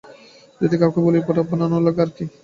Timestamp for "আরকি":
2.03-2.23